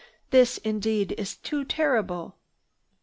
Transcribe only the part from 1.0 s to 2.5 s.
is too terrible!"